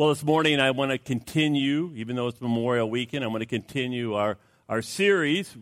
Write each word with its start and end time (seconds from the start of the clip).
Well, 0.00 0.08
this 0.08 0.24
morning 0.24 0.60
I 0.60 0.70
want 0.70 0.92
to 0.92 0.96
continue, 0.96 1.92
even 1.94 2.16
though 2.16 2.28
it's 2.28 2.40
Memorial 2.40 2.88
Weekend, 2.88 3.22
I 3.22 3.26
want 3.26 3.42
to 3.42 3.46
continue 3.46 4.14
our, 4.14 4.38
our 4.66 4.80
series, 4.80 5.54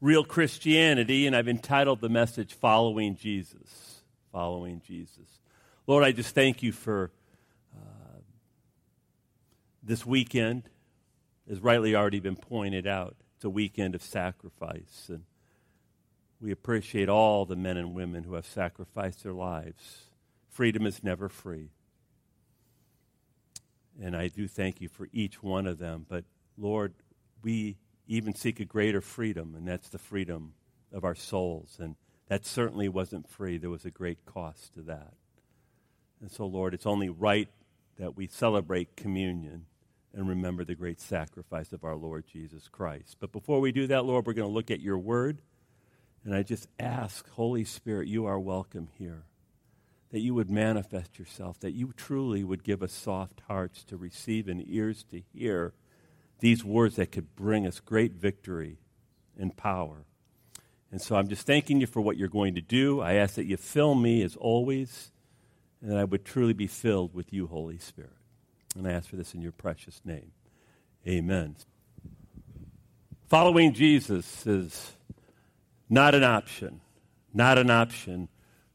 Real 0.00 0.22
Christianity, 0.22 1.26
and 1.26 1.34
I've 1.34 1.48
entitled 1.48 2.00
the 2.00 2.08
message 2.08 2.54
Following 2.54 3.16
Jesus. 3.16 4.04
Following 4.30 4.82
Jesus. 4.86 5.40
Lord, 5.88 6.04
I 6.04 6.12
just 6.12 6.32
thank 6.32 6.62
you 6.62 6.70
for 6.70 7.10
uh, 7.74 8.20
this 9.82 10.06
weekend, 10.06 10.62
as 11.50 11.58
rightly 11.58 11.96
already 11.96 12.20
been 12.20 12.36
pointed 12.36 12.86
out. 12.86 13.16
It's 13.34 13.44
a 13.44 13.50
weekend 13.50 13.96
of 13.96 14.02
sacrifice, 14.04 15.06
and 15.08 15.24
we 16.40 16.52
appreciate 16.52 17.08
all 17.08 17.46
the 17.46 17.56
men 17.56 17.76
and 17.76 17.96
women 17.96 18.22
who 18.22 18.34
have 18.34 18.46
sacrificed 18.46 19.24
their 19.24 19.32
lives. 19.32 20.04
Freedom 20.48 20.86
is 20.86 21.02
never 21.02 21.28
free. 21.28 21.70
And 24.00 24.16
I 24.16 24.28
do 24.28 24.48
thank 24.48 24.80
you 24.80 24.88
for 24.88 25.08
each 25.12 25.42
one 25.42 25.66
of 25.66 25.78
them. 25.78 26.06
But 26.08 26.24
Lord, 26.56 26.94
we 27.42 27.76
even 28.06 28.34
seek 28.34 28.60
a 28.60 28.64
greater 28.64 29.00
freedom, 29.00 29.54
and 29.56 29.66
that's 29.66 29.88
the 29.88 29.98
freedom 29.98 30.54
of 30.92 31.04
our 31.04 31.14
souls. 31.14 31.76
And 31.78 31.96
that 32.28 32.44
certainly 32.44 32.88
wasn't 32.88 33.28
free, 33.28 33.58
there 33.58 33.70
was 33.70 33.84
a 33.84 33.90
great 33.90 34.24
cost 34.24 34.74
to 34.74 34.82
that. 34.82 35.14
And 36.20 36.30
so, 36.30 36.46
Lord, 36.46 36.72
it's 36.72 36.86
only 36.86 37.08
right 37.08 37.48
that 37.98 38.16
we 38.16 38.26
celebrate 38.26 38.96
communion 38.96 39.66
and 40.14 40.28
remember 40.28 40.64
the 40.64 40.74
great 40.74 41.00
sacrifice 41.00 41.72
of 41.72 41.84
our 41.84 41.96
Lord 41.96 42.24
Jesus 42.26 42.68
Christ. 42.68 43.16
But 43.18 43.32
before 43.32 43.60
we 43.60 43.72
do 43.72 43.86
that, 43.88 44.04
Lord, 44.04 44.26
we're 44.26 44.34
going 44.34 44.48
to 44.48 44.54
look 44.54 44.70
at 44.70 44.80
your 44.80 44.98
word. 44.98 45.40
And 46.24 46.34
I 46.34 46.42
just 46.42 46.68
ask, 46.78 47.28
Holy 47.30 47.64
Spirit, 47.64 48.08
you 48.08 48.26
are 48.26 48.38
welcome 48.38 48.88
here 48.98 49.24
that 50.12 50.20
you 50.20 50.34
would 50.34 50.50
manifest 50.50 51.18
yourself, 51.18 51.58
that 51.60 51.72
you 51.72 51.92
truly 51.96 52.44
would 52.44 52.62
give 52.62 52.82
us 52.82 52.92
soft 52.92 53.40
hearts 53.48 53.82
to 53.82 53.96
receive 53.96 54.46
and 54.46 54.62
ears 54.68 55.04
to 55.10 55.22
hear 55.32 55.72
these 56.38 56.62
words 56.62 56.96
that 56.96 57.10
could 57.10 57.34
bring 57.34 57.66
us 57.66 57.80
great 57.80 58.12
victory 58.12 58.76
and 59.38 59.56
power. 59.56 60.04
And 60.90 61.00
so 61.00 61.16
I'm 61.16 61.28
just 61.28 61.46
thanking 61.46 61.80
you 61.80 61.86
for 61.86 62.02
what 62.02 62.18
you're 62.18 62.28
going 62.28 62.56
to 62.56 62.60
do. 62.60 63.00
I 63.00 63.14
ask 63.14 63.36
that 63.36 63.46
you 63.46 63.56
fill 63.56 63.94
me 63.94 64.22
as 64.22 64.36
always, 64.36 65.10
and 65.80 65.90
that 65.90 65.96
I 65.96 66.04
would 66.04 66.26
truly 66.26 66.52
be 66.52 66.66
filled 66.66 67.14
with 67.14 67.32
you, 67.32 67.46
Holy 67.46 67.78
Spirit. 67.78 68.12
And 68.76 68.86
I 68.86 68.92
ask 68.92 69.08
for 69.08 69.16
this 69.16 69.32
in 69.32 69.40
your 69.40 69.52
precious 69.52 70.02
name. 70.04 70.32
Amen. 71.08 71.56
Following 73.28 73.72
Jesus 73.72 74.46
is 74.46 74.92
not 75.88 76.14
an 76.14 76.22
option, 76.22 76.82
not 77.32 77.56
an 77.56 77.70
option 77.70 78.28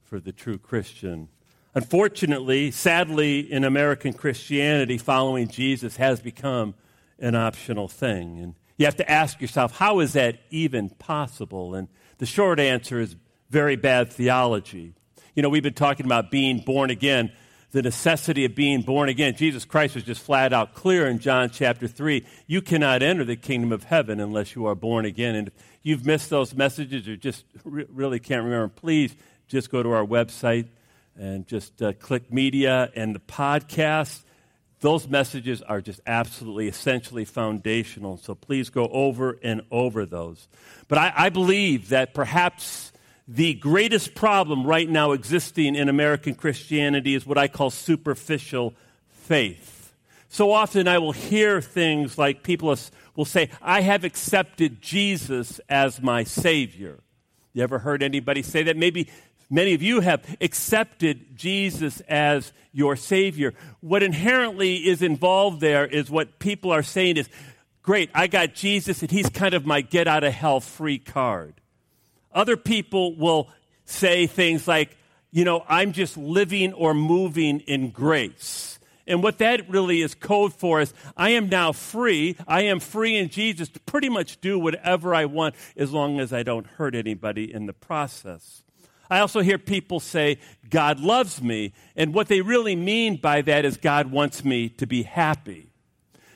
for 0.07 0.19
the 0.21 0.31
true 0.31 0.57
Christian. 0.57 1.27
Unfortunately, 1.75 2.71
sadly, 2.71 3.39
in 3.39 3.65
American 3.65 4.13
Christianity, 4.13 4.97
following 4.97 5.49
Jesus 5.49 5.97
has 5.97 6.21
become 6.21 6.75
an 7.19 7.35
optional 7.35 7.89
thing. 7.89 8.39
And 8.39 8.55
you 8.77 8.85
have 8.85 8.95
to 8.97 9.11
ask 9.11 9.41
yourself, 9.41 9.77
how 9.77 9.99
is 9.99 10.13
that 10.13 10.39
even 10.49 10.89
possible? 10.89 11.75
And 11.75 11.89
the 12.19 12.25
short 12.25 12.59
answer 12.59 13.01
is 13.01 13.17
very 13.49 13.75
bad 13.75 14.11
theology. 14.11 14.93
You 15.35 15.43
know, 15.43 15.49
we've 15.49 15.61
been 15.61 15.73
talking 15.73 16.05
about 16.05 16.31
being 16.31 16.59
born 16.59 16.89
again, 16.89 17.31
the 17.71 17.81
necessity 17.81 18.45
of 18.45 18.55
being 18.55 18.83
born 18.83 19.09
again. 19.09 19.35
Jesus 19.35 19.65
Christ 19.65 19.95
was 19.95 20.05
just 20.05 20.21
flat 20.21 20.53
out 20.53 20.73
clear 20.73 21.05
in 21.05 21.19
John 21.19 21.49
chapter 21.49 21.87
3. 21.87 22.25
You 22.47 22.61
cannot 22.61 23.03
enter 23.03 23.25
the 23.25 23.35
kingdom 23.35 23.73
of 23.73 23.83
heaven 23.83 24.21
unless 24.21 24.55
you 24.55 24.65
are 24.67 24.75
born 24.75 25.05
again. 25.05 25.35
And 25.35 25.49
if 25.49 25.53
you've 25.83 26.05
missed 26.05 26.29
those 26.29 26.55
messages 26.55 27.09
or 27.09 27.17
just 27.17 27.43
re- 27.65 27.85
really 27.89 28.19
can't 28.19 28.45
remember, 28.45 28.69
please 28.69 29.13
just 29.47 29.69
go 29.69 29.81
to 29.81 29.91
our 29.91 30.05
website 30.05 30.67
and 31.15 31.47
just 31.47 31.81
uh, 31.81 31.93
click 31.93 32.31
media 32.31 32.91
and 32.95 33.15
the 33.15 33.19
podcast. 33.19 34.23
Those 34.79 35.07
messages 35.07 35.61
are 35.63 35.81
just 35.81 35.99
absolutely, 36.05 36.67
essentially 36.67 37.25
foundational. 37.25 38.17
So 38.17 38.35
please 38.35 38.69
go 38.69 38.87
over 38.87 39.39
and 39.41 39.61
over 39.71 40.05
those. 40.05 40.47
But 40.87 40.99
I, 40.99 41.13
I 41.15 41.29
believe 41.29 41.89
that 41.89 42.13
perhaps 42.13 42.91
the 43.27 43.55
greatest 43.55 44.13
problem 44.15 44.65
right 44.65 44.87
now 44.87 45.11
existing 45.11 45.75
in 45.75 45.89
American 45.89 46.35
Christianity 46.35 47.15
is 47.15 47.25
what 47.25 47.37
I 47.37 47.47
call 47.47 47.71
superficial 47.71 48.73
faith. 49.09 49.93
So 50.29 50.51
often 50.51 50.87
I 50.87 50.99
will 50.99 51.13
hear 51.13 51.61
things 51.61 52.17
like 52.17 52.43
people 52.43 52.75
will 53.15 53.25
say, 53.25 53.49
I 53.61 53.81
have 53.81 54.03
accepted 54.03 54.81
Jesus 54.81 55.59
as 55.67 56.01
my 56.01 56.23
Savior. 56.23 56.99
You 57.53 57.63
ever 57.63 57.79
heard 57.79 58.03
anybody 58.03 58.43
say 58.43 58.63
that? 58.63 58.77
Maybe 58.77 59.09
Many 59.49 59.73
of 59.73 59.81
you 59.81 60.01
have 60.01 60.25
accepted 60.41 61.37
Jesus 61.37 62.01
as 62.01 62.51
your 62.73 62.95
Savior. 62.97 63.53
What 63.79 64.03
inherently 64.03 64.75
is 64.75 65.01
involved 65.01 65.61
there 65.61 65.85
is 65.85 66.09
what 66.09 66.37
people 66.37 66.71
are 66.71 66.83
saying 66.83 67.15
is, 67.17 67.29
great, 67.81 68.09
I 68.13 68.27
got 68.27 68.53
Jesus 68.53 69.01
and 69.01 69.09
he's 69.09 69.29
kind 69.29 69.53
of 69.53 69.65
my 69.65 69.81
get 69.81 70.07
out 70.07 70.25
of 70.25 70.33
hell 70.33 70.59
free 70.59 70.99
card. 70.99 71.55
Other 72.33 72.57
people 72.57 73.15
will 73.15 73.49
say 73.85 74.27
things 74.27 74.67
like, 74.67 74.97
you 75.31 75.45
know, 75.45 75.63
I'm 75.67 75.93
just 75.93 76.17
living 76.17 76.73
or 76.73 76.93
moving 76.93 77.61
in 77.61 77.91
grace. 77.91 78.79
And 79.07 79.23
what 79.23 79.37
that 79.37 79.69
really 79.69 80.01
is 80.01 80.13
code 80.13 80.53
for 80.53 80.81
is 80.81 80.93
I 81.15 81.29
am 81.31 81.47
now 81.47 81.71
free. 81.71 82.35
I 82.45 82.63
am 82.63 82.81
free 82.81 83.15
in 83.15 83.29
Jesus 83.29 83.69
to 83.69 83.79
pretty 83.79 84.09
much 84.09 84.41
do 84.41 84.59
whatever 84.59 85.15
I 85.15 85.23
want 85.23 85.55
as 85.77 85.93
long 85.93 86.19
as 86.19 86.33
I 86.33 86.43
don't 86.43 86.67
hurt 86.67 86.93
anybody 86.93 87.51
in 87.51 87.65
the 87.65 87.73
process. 87.73 88.63
I 89.09 89.19
also 89.19 89.41
hear 89.41 89.57
people 89.57 89.99
say, 89.99 90.39
God 90.69 90.99
loves 90.99 91.41
me. 91.41 91.73
And 91.95 92.13
what 92.13 92.27
they 92.27 92.41
really 92.41 92.75
mean 92.75 93.17
by 93.17 93.41
that 93.41 93.65
is 93.65 93.77
God 93.77 94.11
wants 94.11 94.43
me 94.43 94.69
to 94.69 94.85
be 94.85 95.03
happy. 95.03 95.71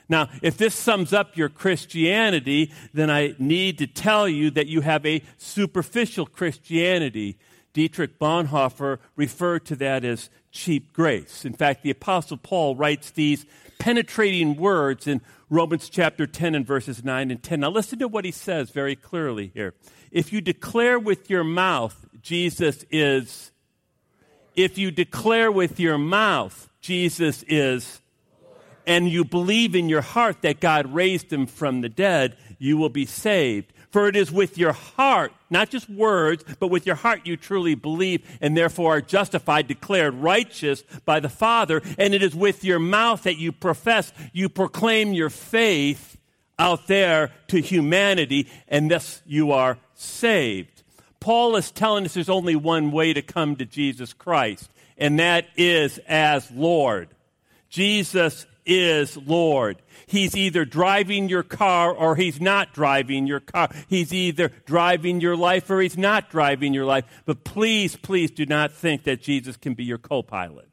Now, 0.07 0.29
if 0.41 0.57
this 0.57 0.75
sums 0.75 1.13
up 1.13 1.37
your 1.37 1.47
Christianity, 1.47 2.73
then 2.93 3.09
I 3.09 3.33
need 3.39 3.77
to 3.77 3.87
tell 3.87 4.27
you 4.27 4.51
that 4.51 4.67
you 4.67 4.81
have 4.81 5.05
a 5.05 5.23
superficial 5.37 6.25
Christianity. 6.25 7.37
Dietrich 7.71 8.19
Bonhoeffer 8.19 8.99
referred 9.15 9.65
to 9.67 9.75
that 9.77 10.03
as 10.03 10.29
cheap 10.51 10.91
grace. 10.91 11.45
In 11.45 11.53
fact, 11.53 11.83
the 11.83 11.91
Apostle 11.91 12.35
Paul 12.35 12.75
writes 12.75 13.11
these 13.11 13.45
penetrating 13.79 14.57
words 14.57 15.07
in 15.07 15.21
Romans 15.49 15.89
chapter 15.89 16.27
10 16.27 16.55
and 16.55 16.67
verses 16.67 17.05
9 17.05 17.31
and 17.31 17.41
10. 17.41 17.61
Now, 17.61 17.69
listen 17.69 17.99
to 17.99 18.09
what 18.09 18.25
he 18.25 18.31
says 18.31 18.69
very 18.69 18.97
clearly 18.97 19.51
here. 19.53 19.73
If 20.11 20.33
you 20.33 20.41
declare 20.41 20.99
with 20.99 21.29
your 21.29 21.45
mouth 21.45 22.05
Jesus 22.21 22.85
is, 22.91 23.51
if 24.55 24.77
you 24.77 24.91
declare 24.91 25.51
with 25.51 25.79
your 25.79 25.97
mouth 25.97 26.69
Jesus 26.81 27.43
is, 27.47 28.01
and 28.87 29.07
you 29.07 29.23
believe 29.23 29.75
in 29.75 29.89
your 29.89 30.01
heart 30.01 30.41
that 30.41 30.59
God 30.59 30.93
raised 30.93 31.31
him 31.31 31.45
from 31.45 31.81
the 31.81 31.89
dead, 31.89 32.35
you 32.57 32.77
will 32.77 32.89
be 32.89 33.05
saved. 33.05 33.71
For 33.91 34.07
it 34.07 34.15
is 34.15 34.31
with 34.31 34.57
your 34.57 34.71
heart, 34.71 35.33
not 35.49 35.69
just 35.69 35.89
words, 35.89 36.45
but 36.59 36.69
with 36.69 36.85
your 36.85 36.95
heart 36.95 37.21
you 37.25 37.35
truly 37.35 37.75
believe 37.75 38.25
and 38.39 38.55
therefore 38.55 38.97
are 38.97 39.01
justified, 39.01 39.67
declared 39.67 40.15
righteous 40.15 40.83
by 41.05 41.19
the 41.19 41.29
Father. 41.29 41.81
And 41.97 42.13
it 42.13 42.23
is 42.23 42.33
with 42.33 42.63
your 42.63 42.79
mouth 42.79 43.23
that 43.23 43.37
you 43.37 43.51
profess, 43.51 44.13
you 44.31 44.47
proclaim 44.47 45.13
your 45.13 45.29
faith 45.29 46.17
out 46.57 46.87
there 46.87 47.31
to 47.47 47.59
humanity, 47.59 48.47
and 48.67 48.89
thus 48.89 49.21
you 49.25 49.51
are 49.51 49.77
saved. 49.93 50.83
Paul 51.21 51.55
is 51.55 51.71
telling 51.71 52.03
us 52.03 52.15
there's 52.15 52.29
only 52.29 52.55
one 52.55 52.91
way 52.91 53.13
to 53.13 53.21
come 53.21 53.55
to 53.55 53.65
Jesus 53.65 54.11
Christ, 54.11 54.69
and 54.97 55.19
that 55.19 55.45
is 55.55 55.99
as 56.07 56.51
Lord. 56.51 57.09
Jesus 57.69 58.45
is 58.65 59.15
Lord. 59.15 59.77
He's 60.07 60.35
either 60.35 60.65
driving 60.65 61.29
your 61.29 61.43
car 61.43 61.93
or 61.93 62.15
he's 62.15 62.41
not 62.41 62.73
driving 62.73 63.27
your 63.27 63.39
car. 63.39 63.69
He's 63.87 64.11
either 64.11 64.49
driving 64.65 65.21
your 65.21 65.37
life 65.37 65.69
or 65.69 65.79
he's 65.79 65.97
not 65.97 66.29
driving 66.29 66.73
your 66.73 66.85
life. 66.85 67.05
But 67.25 67.43
please, 67.43 67.95
please 67.95 68.31
do 68.31 68.45
not 68.45 68.73
think 68.73 69.03
that 69.03 69.21
Jesus 69.21 69.55
can 69.57 69.75
be 69.75 69.83
your 69.83 69.99
co 69.99 70.23
pilot. 70.23 70.67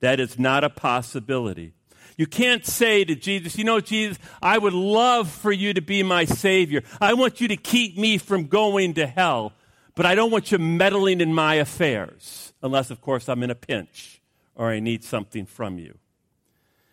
That 0.00 0.20
is 0.20 0.38
not 0.38 0.64
a 0.64 0.70
possibility. 0.70 1.72
You 2.16 2.26
can't 2.26 2.64
say 2.64 3.04
to 3.04 3.14
Jesus, 3.14 3.58
you 3.58 3.64
know, 3.64 3.80
Jesus, 3.80 4.18
I 4.40 4.58
would 4.58 4.74
love 4.74 5.30
for 5.30 5.50
you 5.50 5.74
to 5.74 5.80
be 5.80 6.02
my 6.02 6.26
Savior. 6.26 6.82
I 7.00 7.14
want 7.14 7.40
you 7.40 7.48
to 7.48 7.56
keep 7.56 7.98
me 7.98 8.18
from 8.18 8.46
going 8.46 8.94
to 8.94 9.06
hell 9.06 9.54
but 9.94 10.06
I 10.06 10.14
don't 10.14 10.30
want 10.30 10.50
you 10.50 10.58
meddling 10.58 11.20
in 11.20 11.32
my 11.32 11.54
affairs, 11.54 12.52
unless, 12.62 12.90
of 12.90 13.00
course, 13.00 13.28
I'm 13.28 13.42
in 13.42 13.50
a 13.50 13.54
pinch 13.54 14.20
or 14.54 14.70
I 14.70 14.80
need 14.80 15.04
something 15.04 15.46
from 15.46 15.78
you. 15.78 15.98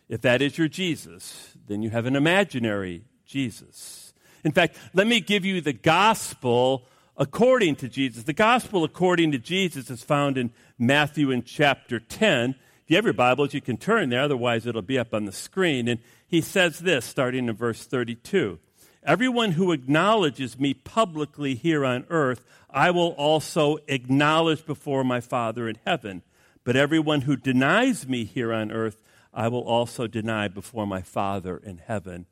If 0.10 0.22
that 0.22 0.42
is 0.42 0.58
your 0.58 0.68
Jesus, 0.68 1.54
then 1.68 1.82
you 1.82 1.90
have 1.92 2.06
an 2.06 2.16
imaginary 2.16 3.06
Jesus. 3.26 4.14
In 4.44 4.52
fact, 4.52 4.78
let 4.94 5.08
me 5.08 5.20
give 5.20 5.46
you 5.46 5.62
the 5.62 5.74
gospel 5.74 6.84
according 7.18 7.76
to 7.78 7.88
Jesus. 7.88 8.24
The 8.24 8.34
gospel 8.34 8.84
according 8.84 9.32
to 9.32 9.38
Jesus 9.38 9.90
is 9.90 10.04
found 10.04 10.38
in 10.38 10.52
Matthew 10.78 11.32
in 11.32 11.44
chapter 11.44 12.00
10. 12.00 12.52
If 12.52 12.56
you 12.88 12.96
have 12.98 13.06
your 13.06 13.14
Bibles, 13.14 13.54
you 13.54 13.62
can 13.62 13.78
turn 13.78 14.10
there, 14.10 14.22
otherwise, 14.22 14.66
it'll 14.66 14.82
be 14.82 15.00
up 15.00 15.14
on 15.14 15.26
the 15.26 15.32
screen. 15.32 15.88
And 15.88 16.00
he 16.28 16.42
says 16.42 16.80
this, 16.80 17.06
starting 17.06 17.48
in 17.48 17.56
verse 17.56 17.86
32. 17.86 18.60
Everyone 19.04 19.54
who 19.54 19.72
acknowledges 19.72 20.60
me 20.60 20.74
publicly 20.74 21.56
here 21.56 21.84
on 21.84 22.06
earth, 22.10 22.46
I 22.70 22.92
will 22.92 23.10
also 23.10 23.78
acknowledge 23.88 24.66
before 24.66 25.04
my 25.04 25.20
Father 25.20 25.68
in 25.68 25.78
heaven. 25.86 26.22
But 26.64 26.76
everyone 26.76 27.22
who 27.22 27.36
denies 27.36 28.08
me 28.08 28.26
here 28.26 28.54
on 28.54 28.72
earth, 28.72 29.02
I 29.34 29.48
will 29.48 29.64
also 29.64 30.06
deny 30.06 30.48
before 30.48 30.86
my 30.86 31.02
Father 31.02 31.58
in 31.58 31.80
heaven. 31.80 32.28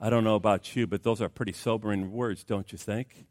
I 0.00 0.08
don't 0.08 0.24
know 0.24 0.36
about 0.36 0.74
you, 0.74 0.86
but 0.86 1.02
those 1.02 1.20
are 1.20 1.28
pretty 1.28 1.52
sobering 1.52 2.12
words, 2.12 2.44
don't 2.44 2.72
you 2.72 2.78
think? 2.78 3.26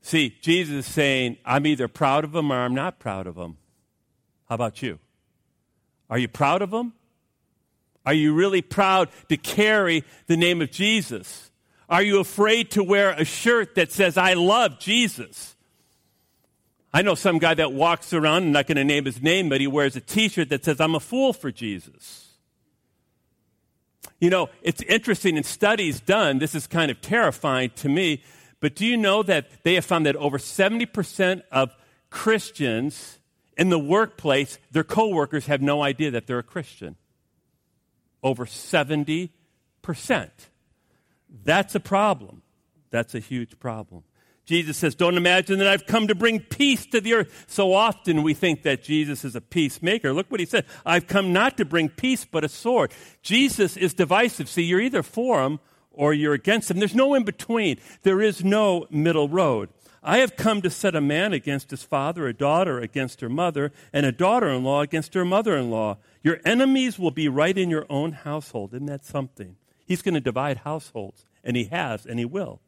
See, 0.00 0.36
Jesus 0.40 0.86
is 0.86 0.92
saying, 0.92 1.38
I'm 1.44 1.66
either 1.66 1.88
proud 1.88 2.24
of 2.24 2.32
them 2.32 2.52
or 2.52 2.56
I'm 2.56 2.74
not 2.74 2.98
proud 2.98 3.26
of 3.26 3.34
them. 3.34 3.56
How 4.48 4.56
about 4.56 4.82
you? 4.82 4.98
Are 6.10 6.18
you 6.18 6.28
proud 6.28 6.60
of 6.60 6.72
him? 6.72 6.92
Are 8.04 8.14
you 8.14 8.34
really 8.34 8.62
proud 8.62 9.08
to 9.28 9.36
carry 9.36 10.04
the 10.26 10.36
name 10.36 10.60
of 10.60 10.70
Jesus? 10.70 11.50
Are 11.88 12.02
you 12.02 12.20
afraid 12.20 12.70
to 12.72 12.82
wear 12.82 13.10
a 13.10 13.24
shirt 13.24 13.74
that 13.74 13.92
says, 13.92 14.16
I 14.16 14.34
love 14.34 14.78
Jesus? 14.78 15.54
I 16.92 17.02
know 17.02 17.14
some 17.14 17.38
guy 17.38 17.54
that 17.54 17.72
walks 17.72 18.12
around, 18.12 18.44
I'm 18.44 18.52
not 18.52 18.66
going 18.66 18.76
to 18.76 18.84
name 18.84 19.04
his 19.04 19.22
name, 19.22 19.48
but 19.48 19.60
he 19.60 19.66
wears 19.66 19.96
a 19.96 20.00
t 20.00 20.28
shirt 20.28 20.50
that 20.50 20.64
says, 20.64 20.80
I'm 20.80 20.94
a 20.94 21.00
fool 21.00 21.32
for 21.32 21.50
Jesus. 21.50 22.28
You 24.20 24.30
know, 24.30 24.50
it's 24.62 24.82
interesting 24.82 25.36
in 25.36 25.42
studies 25.42 26.00
done, 26.00 26.38
this 26.38 26.54
is 26.54 26.66
kind 26.66 26.90
of 26.90 27.00
terrifying 27.00 27.70
to 27.76 27.88
me, 27.88 28.22
but 28.60 28.76
do 28.76 28.86
you 28.86 28.96
know 28.96 29.22
that 29.24 29.48
they 29.64 29.74
have 29.74 29.84
found 29.84 30.06
that 30.06 30.16
over 30.16 30.38
70% 30.38 31.42
of 31.50 31.74
Christians 32.10 33.18
in 33.56 33.70
the 33.70 33.78
workplace, 33.78 34.58
their 34.70 34.84
coworkers 34.84 35.46
have 35.46 35.60
no 35.60 35.82
idea 35.82 36.10
that 36.12 36.26
they're 36.26 36.38
a 36.38 36.44
Christian? 36.44 36.96
Over 38.22 38.46
70%. 38.46 39.30
That's 41.44 41.74
a 41.74 41.80
problem. 41.80 42.42
That's 42.90 43.14
a 43.14 43.20
huge 43.20 43.58
problem. 43.58 44.04
Jesus 44.44 44.76
says, 44.76 44.94
Don't 44.94 45.16
imagine 45.16 45.58
that 45.58 45.68
I've 45.68 45.86
come 45.86 46.08
to 46.08 46.14
bring 46.14 46.40
peace 46.40 46.84
to 46.86 47.00
the 47.00 47.14
earth. 47.14 47.44
So 47.48 47.72
often 47.72 48.22
we 48.22 48.34
think 48.34 48.62
that 48.62 48.82
Jesus 48.82 49.24
is 49.24 49.36
a 49.36 49.40
peacemaker. 49.40 50.12
Look 50.12 50.30
what 50.30 50.40
he 50.40 50.46
said 50.46 50.66
I've 50.84 51.06
come 51.06 51.32
not 51.32 51.56
to 51.58 51.64
bring 51.64 51.88
peace, 51.88 52.24
but 52.24 52.44
a 52.44 52.48
sword. 52.48 52.92
Jesus 53.22 53.76
is 53.76 53.94
divisive. 53.94 54.48
See, 54.48 54.62
you're 54.62 54.80
either 54.80 55.02
for 55.02 55.42
him 55.42 55.60
or 55.92 56.12
you're 56.12 56.34
against 56.34 56.70
him. 56.70 56.78
There's 56.78 56.94
no 56.94 57.14
in 57.14 57.24
between, 57.24 57.78
there 58.02 58.20
is 58.20 58.44
no 58.44 58.86
middle 58.90 59.28
road. 59.28 59.68
I 60.02 60.18
have 60.18 60.36
come 60.36 60.62
to 60.62 60.70
set 60.70 60.96
a 60.96 61.00
man 61.00 61.32
against 61.32 61.70
his 61.70 61.84
father, 61.84 62.26
a 62.26 62.34
daughter 62.34 62.80
against 62.80 63.20
her 63.20 63.28
mother, 63.28 63.72
and 63.92 64.04
a 64.04 64.10
daughter 64.12 64.48
in 64.48 64.64
law 64.64 64.80
against 64.80 65.14
her 65.14 65.24
mother 65.24 65.56
in 65.56 65.70
law. 65.70 65.98
Your 66.22 66.40
enemies 66.44 66.98
will 66.98 67.12
be 67.12 67.28
right 67.28 67.56
in 67.56 67.70
your 67.70 67.86
own 67.88 68.12
household. 68.12 68.74
Isn't 68.74 68.86
that 68.86 69.04
something? 69.04 69.56
He's 69.86 70.02
going 70.02 70.14
to 70.14 70.20
divide 70.20 70.58
households, 70.58 71.24
and 71.44 71.56
he 71.56 71.64
has, 71.64 72.04
and 72.04 72.18
he 72.18 72.24
will. 72.24 72.60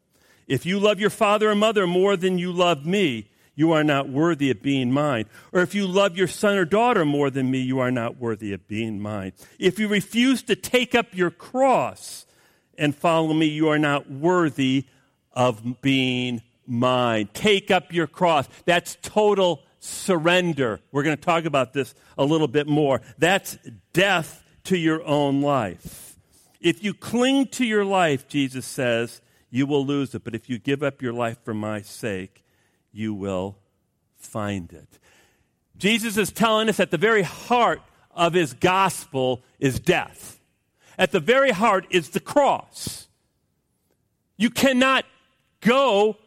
If 0.47 0.65
you 0.65 0.79
love 0.79 0.99
your 0.99 1.09
father 1.09 1.49
or 1.49 1.55
mother 1.55 1.85
more 1.87 2.15
than 2.15 2.37
you 2.37 2.53
love 2.53 2.85
me, 2.85 3.29
you 3.55 3.71
are 3.71 3.83
not 3.83 4.09
worthy 4.09 4.51
of 4.51 4.61
being 4.61 4.91
mine. 4.91 5.25
Or 5.51 5.61
if 5.61 5.73
you 5.73 5.87
love 5.87 6.17
your 6.17 6.27
son 6.27 6.57
or 6.57 6.65
daughter 6.65 7.03
more 7.03 7.29
than 7.29 7.49
me, 7.49 7.59
you 7.59 7.79
are 7.79 7.91
not 7.91 8.17
worthy 8.17 8.53
of 8.53 8.67
being 8.67 9.01
mine. 9.01 9.33
If 9.59 9.79
you 9.79 9.87
refuse 9.87 10.43
to 10.43 10.55
take 10.55 10.93
up 10.93 11.15
your 11.15 11.31
cross 11.31 12.25
and 12.77 12.95
follow 12.95 13.33
me, 13.33 13.47
you 13.47 13.69
are 13.69 13.79
not 13.79 14.09
worthy 14.09 14.85
of 15.33 15.81
being 15.81 16.41
mine. 16.67 17.29
Take 17.33 17.71
up 17.71 17.93
your 17.93 18.07
cross. 18.07 18.47
That's 18.65 18.97
total 19.01 19.63
surrender. 19.79 20.79
We're 20.91 21.03
going 21.03 21.17
to 21.17 21.21
talk 21.21 21.45
about 21.45 21.73
this 21.73 21.93
a 22.17 22.25
little 22.25 22.47
bit 22.47 22.67
more. 22.67 23.01
That's 23.17 23.57
death 23.93 24.43
to 24.65 24.77
your 24.77 25.03
own 25.05 25.41
life. 25.41 26.17
If 26.59 26.83
you 26.83 26.93
cling 26.93 27.47
to 27.49 27.65
your 27.65 27.85
life, 27.85 28.27
Jesus 28.27 28.65
says, 28.65 29.21
you 29.51 29.67
will 29.67 29.85
lose 29.85 30.15
it. 30.15 30.23
But 30.23 30.35
if 30.35 30.49
you 30.49 30.57
give 30.57 30.81
up 30.83 31.01
your 31.01 31.13
life 31.13 31.37
for 31.43 31.53
my 31.53 31.81
sake, 31.81 32.43
you 32.91 33.13
will 33.13 33.57
find 34.17 34.73
it. 34.73 34.99
Jesus 35.77 36.17
is 36.17 36.31
telling 36.31 36.69
us 36.69 36.79
at 36.79 36.91
the 36.91 36.97
very 36.97 37.21
heart 37.21 37.81
of 38.11 38.33
his 38.33 38.53
gospel 38.53 39.43
is 39.59 39.79
death. 39.79 40.39
At 40.97 41.11
the 41.11 41.19
very 41.19 41.51
heart 41.51 41.85
is 41.89 42.09
the 42.09 42.19
cross. 42.19 43.07
You 44.37 44.49
cannot 44.49 45.05
go 45.61 46.17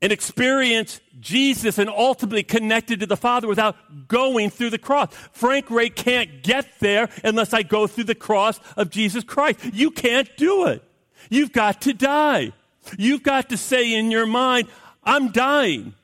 and 0.00 0.12
experience 0.12 1.00
Jesus 1.20 1.78
and 1.78 1.90
ultimately 1.90 2.42
connected 2.42 3.00
to 3.00 3.06
the 3.06 3.16
Father 3.16 3.48
without 3.48 4.06
going 4.06 4.50
through 4.50 4.70
the 4.70 4.78
cross. 4.78 5.12
Frank 5.32 5.70
Ray 5.70 5.90
can't 5.90 6.42
get 6.42 6.66
there 6.78 7.08
unless 7.24 7.52
I 7.52 7.62
go 7.62 7.86
through 7.86 8.04
the 8.04 8.14
cross 8.14 8.60
of 8.76 8.90
Jesus 8.90 9.24
Christ. 9.24 9.58
You 9.72 9.90
can't 9.90 10.28
do 10.36 10.66
it. 10.66 10.82
You've 11.30 11.52
got 11.52 11.82
to 11.82 11.92
die. 11.92 12.52
You've 12.96 13.22
got 13.22 13.48
to 13.48 13.56
say 13.56 13.94
in 13.94 14.10
your 14.10 14.26
mind, 14.26 14.68
I'm 15.02 15.32
dying. 15.32 15.94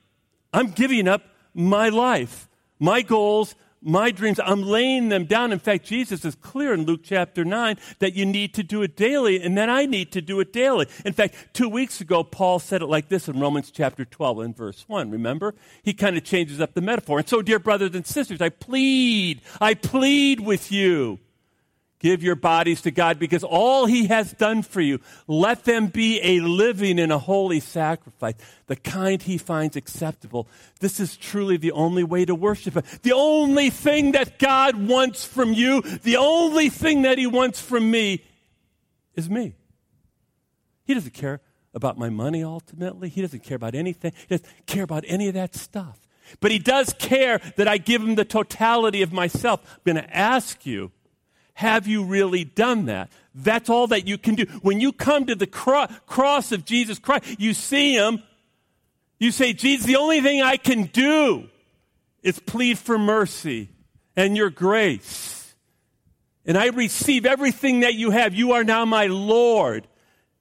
I'm 0.52 0.70
giving 0.70 1.08
up 1.08 1.23
my 1.55 1.88
life, 1.88 2.49
my 2.79 3.02
goals, 3.02 3.55
my 3.84 4.10
dreams, 4.10 4.40
I'm 4.42 4.62
laying 4.62 5.10
them 5.10 5.26
down. 5.26 5.52
In 5.52 5.58
fact, 5.58 5.84
Jesus 5.84 6.25
is 6.25 6.34
clear 6.34 6.72
in 6.72 6.86
Luke 6.86 7.02
chapter 7.04 7.44
9 7.44 7.76
that 7.98 8.14
you 8.14 8.25
need 8.25 8.54
to 8.54 8.62
do 8.62 8.82
it 8.82 8.96
daily 8.96 9.40
and 9.40 9.56
that 9.58 9.69
I 9.69 9.84
need 9.84 10.10
to 10.12 10.22
do 10.22 10.40
it 10.40 10.52
daily. 10.52 10.86
In 11.04 11.12
fact, 11.12 11.34
two 11.52 11.69
weeks 11.69 12.00
ago, 12.00 12.25
Paul 12.25 12.58
said 12.58 12.81
it 12.81 12.86
like 12.86 13.08
this 13.08 13.28
in 13.28 13.38
Romans 13.38 13.70
chapter 13.70 14.04
12 14.04 14.38
and 14.40 14.56
verse 14.56 14.84
1. 14.88 15.10
Remember? 15.10 15.54
He 15.82 15.92
kind 15.92 16.16
of 16.16 16.25
changes 16.25 16.60
up 16.60 16.72
the 16.72 16.81
metaphor. 16.81 17.19
And 17.19 17.28
so, 17.28 17.42
dear 17.42 17.58
brothers 17.58 17.94
and 17.94 18.06
sisters, 18.06 18.40
I 18.40 18.48
plead, 18.48 19.42
I 19.60 19.75
plead 19.75 20.40
with 20.40 20.72
you 20.72 21.19
Give 22.04 22.22
your 22.22 22.34
bodies 22.34 22.82
to 22.82 22.90
God 22.90 23.18
because 23.18 23.42
all 23.42 23.86
He 23.86 24.08
has 24.08 24.30
done 24.34 24.60
for 24.60 24.82
you, 24.82 25.00
let 25.26 25.64
them 25.64 25.86
be 25.86 26.20
a 26.22 26.40
living 26.40 27.00
and 27.00 27.10
a 27.10 27.18
holy 27.18 27.60
sacrifice, 27.60 28.34
the 28.66 28.76
kind 28.76 29.22
He 29.22 29.38
finds 29.38 29.74
acceptable. 29.74 30.46
This 30.80 31.00
is 31.00 31.16
truly 31.16 31.56
the 31.56 31.72
only 31.72 32.04
way 32.04 32.26
to 32.26 32.34
worship 32.34 32.74
Him. 32.74 32.82
The 33.04 33.14
only 33.14 33.70
thing 33.70 34.12
that 34.12 34.38
God 34.38 34.86
wants 34.86 35.24
from 35.24 35.54
you, 35.54 35.80
the 35.80 36.18
only 36.18 36.68
thing 36.68 37.00
that 37.02 37.16
He 37.16 37.26
wants 37.26 37.58
from 37.58 37.90
me 37.90 38.22
is 39.14 39.30
me. 39.30 39.54
He 40.84 40.92
doesn't 40.92 41.14
care 41.14 41.40
about 41.72 41.96
my 41.96 42.10
money 42.10 42.44
ultimately, 42.44 43.08
He 43.08 43.22
doesn't 43.22 43.44
care 43.44 43.56
about 43.56 43.74
anything, 43.74 44.12
He 44.28 44.36
doesn't 44.36 44.66
care 44.66 44.84
about 44.84 45.04
any 45.06 45.28
of 45.28 45.32
that 45.32 45.54
stuff. 45.54 46.06
But 46.40 46.50
He 46.50 46.58
does 46.58 46.92
care 46.98 47.40
that 47.56 47.66
I 47.66 47.78
give 47.78 48.02
Him 48.02 48.16
the 48.16 48.26
totality 48.26 49.00
of 49.00 49.10
myself. 49.10 49.62
I'm 49.64 49.94
going 49.94 50.04
to 50.04 50.14
ask 50.14 50.66
you 50.66 50.92
have 51.54 51.86
you 51.86 52.04
really 52.04 52.44
done 52.44 52.86
that? 52.86 53.10
That's 53.34 53.70
all 53.70 53.86
that 53.88 54.06
you 54.06 54.18
can 54.18 54.34
do. 54.34 54.44
When 54.62 54.80
you 54.80 54.92
come 54.92 55.26
to 55.26 55.34
the 55.34 55.46
cro- 55.46 55.86
cross 56.06 56.52
of 56.52 56.64
Jesus 56.64 56.98
Christ, 56.98 57.38
you 57.38 57.54
see 57.54 57.94
him, 57.94 58.22
you 59.18 59.30
say, 59.30 59.52
Jesus, 59.52 59.86
the 59.86 59.96
only 59.96 60.20
thing 60.20 60.42
I 60.42 60.56
can 60.56 60.84
do 60.84 61.48
is 62.22 62.38
plead 62.38 62.78
for 62.78 62.98
mercy 62.98 63.70
and 64.16 64.36
your 64.36 64.50
grace. 64.50 65.54
And 66.44 66.58
I 66.58 66.66
receive 66.66 67.24
everything 67.24 67.80
that 67.80 67.94
you 67.94 68.10
have. 68.10 68.34
You 68.34 68.52
are 68.52 68.64
now 68.64 68.84
my 68.84 69.06
Lord. 69.06 69.87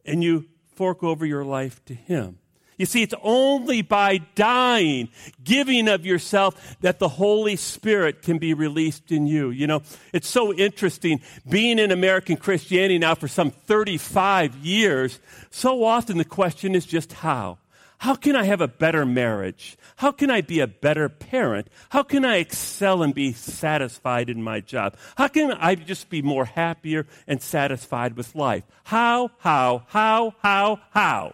And 0.06 0.24
you 0.24 0.46
fork 0.76 1.04
over 1.04 1.26
your 1.26 1.46
life 1.46 1.84
to 1.86 1.94
him. 1.94 2.40
You 2.78 2.86
see, 2.86 3.04
it's 3.04 3.14
only 3.22 3.82
by 3.82 4.20
dying, 4.36 5.10
giving 5.44 5.88
of 5.88 6.06
yourself, 6.06 6.78
that 6.82 7.00
the 7.00 7.08
Holy 7.08 7.56
Spirit 7.56 8.22
can 8.22 8.38
be 8.38 8.54
released 8.54 9.12
in 9.12 9.28
you. 9.28 9.50
You 9.50 9.68
know, 9.68 9.84
it's 10.12 10.28
so 10.28 10.54
interesting 10.54 11.22
being 11.48 11.80
in 11.80 11.92
American 11.92 12.38
Christianity 12.38 12.98
now 12.98 13.16
for 13.16 13.28
some 13.28 13.52
35 13.52 14.56
years. 14.58 15.20
So 15.52 15.84
often 15.84 16.18
the 16.18 16.26
question 16.26 16.76
is 16.76 16.86
just 16.86 17.14
how? 17.14 17.58
How 18.04 18.16
can 18.16 18.36
I 18.36 18.44
have 18.44 18.60
a 18.60 18.68
better 18.68 19.06
marriage? 19.06 19.78
How 19.96 20.12
can 20.12 20.30
I 20.30 20.42
be 20.42 20.60
a 20.60 20.68
better 20.68 21.08
parent? 21.08 21.70
How 21.90 22.04
can 22.04 22.26
I 22.26 22.36
excel 22.38 23.02
and 23.02 23.16
be 23.16 23.32
satisfied 23.32 24.30
in 24.30 24.44
my 24.44 24.60
job? 24.60 24.98
How 25.16 25.30
can 25.30 25.52
I 25.54 25.76
just 25.76 26.10
be 26.10 26.22
more 26.22 26.44
happier 26.44 27.06
and 27.28 27.42
satisfied 27.42 28.18
with 28.18 28.36
life? 28.36 28.66
How, 28.84 29.32
how, 29.40 29.84
how, 29.88 30.36
how, 30.42 30.82
how? 30.92 31.34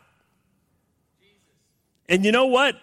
And 2.10 2.26
you 2.26 2.34
know 2.34 2.48
what? 2.48 2.76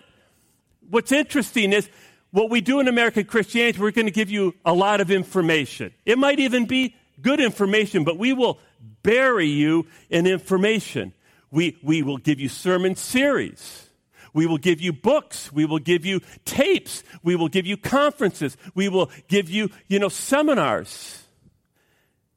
What's 0.89 1.13
interesting 1.13 1.73
is 1.73 1.91
what 2.31 2.49
we 2.49 2.61
do 2.61 2.81
in 2.81 2.89
American 2.89 3.25
Christianity, 3.25 3.81
we're 3.81 3.91
going 3.91 4.07
to 4.07 4.13
give 4.13 4.31
you 4.31 4.55
a 4.65 4.73
lot 4.73 5.01
of 5.01 5.11
information. 5.11 5.93
It 6.07 6.17
might 6.17 6.39
even 6.39 6.67
be 6.67 6.95
good 7.21 7.41
information, 7.41 8.05
but 8.05 8.19
we 8.19 8.33
will 8.33 8.59
bury 9.03 9.49
you 9.49 9.87
in 10.09 10.27
information. 10.27 11.13
We, 11.51 11.77
we 11.83 12.03
will 12.03 12.19
give 12.19 12.39
you 12.39 12.49
sermon 12.49 12.95
series. 12.95 13.89
We 14.33 14.47
will 14.47 14.59
give 14.59 14.81
you 14.81 14.93
books. 14.93 15.51
We 15.51 15.65
will 15.65 15.79
give 15.79 16.05
you 16.05 16.21
tapes. 16.45 17.03
We 17.23 17.37
will 17.37 17.49
give 17.49 17.67
you 17.67 17.77
conferences. 17.77 18.57
We 18.75 18.89
will 18.89 19.11
give 19.29 19.49
you, 19.49 19.71
you 19.89 19.99
know, 19.99 20.11
seminars. 20.11 21.25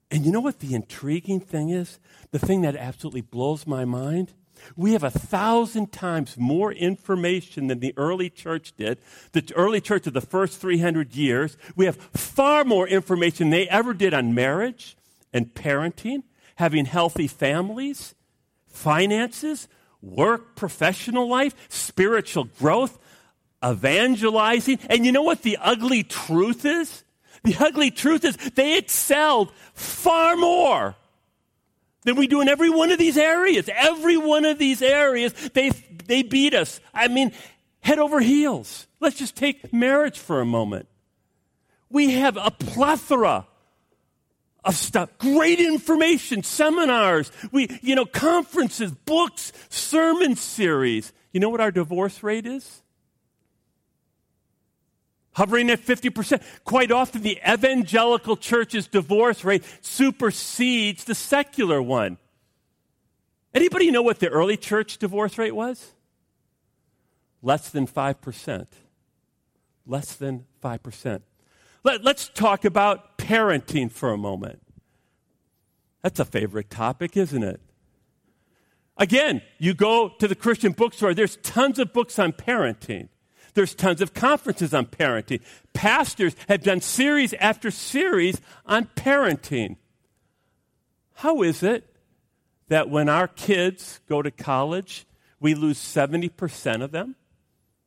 And 0.10 0.26
you 0.26 0.32
know 0.32 0.40
what 0.40 0.60
the 0.60 0.74
intriguing 0.74 1.40
thing 1.40 1.70
is? 1.70 2.00
The 2.32 2.40
thing 2.40 2.62
that 2.62 2.76
absolutely 2.76 3.22
blows 3.22 3.68
my 3.68 3.86
mind? 3.86 4.34
We 4.76 4.94
have 4.94 5.04
a 5.04 5.10
thousand 5.10 5.92
times 5.92 6.38
more 6.38 6.72
information 6.72 7.68
than 7.68 7.80
the 7.80 7.94
early 7.98 8.30
church 8.30 8.74
did. 8.78 9.00
The 9.32 9.52
early 9.56 9.82
church 9.82 10.08
of 10.08 10.14
the 10.14 10.22
first 10.22 10.60
300 10.60 11.16
years, 11.16 11.58
we 11.76 11.86
have 11.86 11.96
far 11.96 12.64
more 12.64 12.88
information 12.88 13.50
they 13.50 13.68
ever 13.68 13.94
did 13.94 14.14
on 14.14 14.34
marriage 14.34 14.98
and 15.34 15.54
parenting, 15.54 16.24
having 16.56 16.86
healthy 16.86 17.28
families, 17.28 18.16
finances, 18.68 19.68
work, 20.02 20.56
professional 20.56 21.28
life, 21.28 21.54
spiritual 21.70 22.46
growth, 22.46 22.98
evangelizing. 23.64 24.80
And 24.90 25.06
you 25.06 25.12
know 25.12 25.24
what 25.24 25.42
the 25.42 25.58
ugly 25.62 26.04
truth 26.04 26.66
is? 26.66 27.04
The 27.44 27.56
ugly 27.60 27.92
truth 27.92 28.26
is 28.26 28.36
they 28.56 28.78
excelled 28.78 29.52
far 29.74 30.36
more 30.36 30.96
than 32.10 32.18
we 32.18 32.26
do 32.26 32.42
in 32.42 32.50
every 32.50 32.72
one 32.72 32.92
of 32.92 32.98
these 32.98 33.20
areas. 33.20 33.70
Every 33.72 34.18
one 34.18 34.44
of 34.44 34.58
these 34.58 34.82
areas, 34.82 35.32
they, 35.54 35.70
they 36.06 36.24
beat 36.24 36.56
us. 36.56 36.82
I 36.92 37.08
mean, 37.08 37.32
head 37.82 38.00
over 38.00 38.20
heels. 38.20 38.88
Let's 39.00 39.16
just 39.16 39.36
take 39.36 39.72
marriage 39.72 40.18
for 40.18 40.42
a 40.42 40.46
moment. 40.46 40.88
We 41.92 42.14
have 42.14 42.36
a 42.36 42.50
plethora 42.50 43.46
of 44.66 44.76
stuff, 44.76 45.12
great 45.20 45.60
information, 45.60 46.42
seminars, 46.42 47.32
we, 47.52 47.70
you 47.84 47.94
know, 47.94 48.06
conferences, 48.06 48.92
books, 48.92 49.54
sermon 49.70 50.36
series. 50.36 51.14
You 51.32 51.40
know 51.40 51.50
what 51.50 51.62
our 51.62 51.72
divorce 51.72 52.24
rate 52.24 52.48
is? 52.48 52.82
Hovering 55.40 55.70
at 55.70 55.80
50%. 55.80 56.44
Quite 56.66 56.92
often, 56.92 57.22
the 57.22 57.40
evangelical 57.48 58.36
church's 58.36 58.88
divorce 58.88 59.46
rate 59.46 59.64
supersedes 59.80 61.06
the 61.06 61.16
secular 61.16 61.82
one. 61.82 62.18
Anybody 63.54 63.90
know 63.90 64.02
what 64.02 64.20
the 64.20 64.28
early 64.28 64.58
church 64.58 64.98
divorce 64.98 65.38
rate 65.38 65.56
was? 65.56 65.94
Less 67.42 67.70
than 67.70 67.88
5%. 67.88 68.68
Less 69.88 70.14
than 70.14 70.46
5%. 70.62 71.22
Let, 71.86 72.06
us 72.06 72.30
talk 72.34 72.66
about 72.66 73.18
parenting 73.18 73.90
for 73.90 74.12
a 74.12 74.18
moment. 74.18 74.62
That's 76.04 76.20
a 76.20 76.26
favorite 76.26 76.70
topic, 76.70 77.16
isn't 77.16 77.44
it? 77.44 77.62
Again, 78.98 79.42
you 79.58 79.74
go 79.74 80.10
to 80.20 80.28
the 80.28 80.36
Christian 80.36 80.74
bookstore, 80.74 81.14
there's 81.14 81.38
tons 81.38 81.80
of 81.80 81.94
books 81.94 82.20
on 82.20 82.34
parenting. 82.34 83.08
There's 83.54 83.76
tons 83.76 84.02
of 84.02 84.14
conferences 84.14 84.74
on 84.74 84.86
parenting. 84.86 85.42
Pastors 85.74 86.36
have 86.48 86.64
done 86.64 86.82
series 86.82 87.34
after 87.34 87.72
series 87.72 88.42
on 88.66 88.86
parenting. 88.96 89.78
How 91.16 91.42
is 91.42 91.64
it 91.64 91.96
that 92.70 92.90
when 92.90 93.10
our 93.10 93.28
kids 93.28 94.00
go 94.08 94.22
to 94.22 94.32
college, 94.32 95.06
we 95.40 95.56
lose 95.56 95.78
70% 95.80 96.84
of 96.84 96.92
them? 96.92 97.16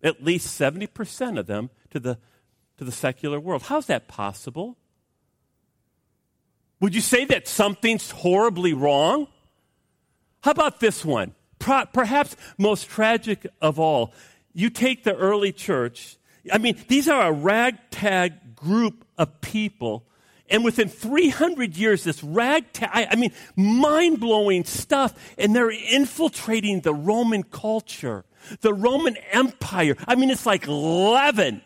At 0.02 0.23
least 0.23 0.59
70% 0.59 1.38
of 1.38 1.47
them 1.47 1.71
to 1.90 2.00
the, 2.00 2.19
to 2.78 2.85
the 2.85 2.92
secular 2.92 3.38
world. 3.38 3.62
How's 3.62 3.87
that 3.87 4.09
possible? 4.09 4.76
Would 6.81 6.95
you 6.95 7.00
say 7.00 7.25
that 7.26 7.47
something's 7.47 8.11
horribly 8.11 8.73
wrong? 8.73 9.28
How 10.42 10.50
about 10.50 10.81
this 10.81 11.04
one? 11.04 11.35
Perhaps 11.61 12.37
most 12.59 12.88
tragic 12.88 13.47
of 13.61 13.78
all 13.78 14.12
you 14.53 14.71
take 14.71 15.05
the 15.05 15.15
early 15.15 15.53
church, 15.53 16.17
I 16.51 16.59
mean, 16.59 16.77
these 16.89 17.09
are 17.09 17.29
a 17.29 17.33
ragtag 17.33 18.57
group 18.57 19.05
of 19.17 19.41
people. 19.41 20.05
And 20.51 20.65
within 20.65 20.89
300 20.89 21.77
years, 21.77 22.05
this 22.05 22.23
ragtag, 22.23 23.09
I 23.11 23.17
mean, 23.17 23.33
mind 23.57 24.21
blowing 24.21 24.65
stuff, 24.65 25.15
and 25.39 25.55
they're 25.55 25.71
infiltrating 25.71 26.81
the 26.81 26.93
Roman 26.93 27.43
culture, 27.43 28.25
the 28.61 28.75
Roman 28.75 29.17
Empire. 29.31 29.97
I 30.07 30.15
mean, 30.15 30.31
it's 30.31 30.45
like 30.45 30.67
leaven. 30.67 31.63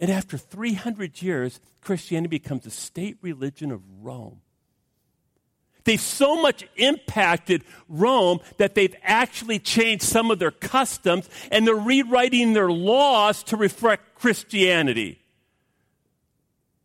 And 0.00 0.10
after 0.10 0.38
300 0.38 1.20
years, 1.20 1.60
Christianity 1.80 2.38
becomes 2.38 2.64
the 2.64 2.70
state 2.70 3.18
religion 3.20 3.72
of 3.72 3.82
Rome. 4.00 4.40
They've 5.88 5.98
so 5.98 6.42
much 6.42 6.66
impacted 6.76 7.64
Rome 7.88 8.40
that 8.58 8.74
they've 8.74 8.94
actually 9.02 9.58
changed 9.58 10.04
some 10.04 10.30
of 10.30 10.38
their 10.38 10.50
customs 10.50 11.30
and 11.50 11.66
they're 11.66 11.74
rewriting 11.74 12.52
their 12.52 12.70
laws 12.70 13.42
to 13.44 13.56
reflect 13.56 14.14
Christianity. 14.14 15.18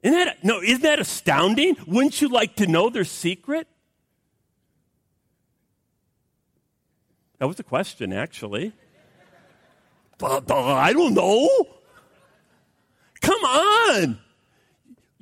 Isn't 0.04 0.18
that, 0.18 0.42
no, 0.46 0.62
isn't 0.62 0.84
that 0.84 1.00
astounding? 1.00 1.76
Wouldn't 1.86 2.22
you 2.22 2.30
like 2.30 2.56
to 2.56 2.66
know 2.66 2.90
their 2.90 3.04
secret? 3.04 3.68
That 7.40 7.50
was 7.50 7.60
a 7.60 7.64
question, 7.64 8.14
actually. 8.14 8.72
I 10.24 10.94
don't 10.94 11.14
know. 11.14 11.50
Come 13.20 13.44
on. 13.44 14.20